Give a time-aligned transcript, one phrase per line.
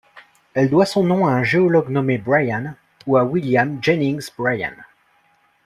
[0.55, 2.73] Elle doit son nom à un géologue nommé Brian
[3.05, 4.73] ou à William Jennings Bryan.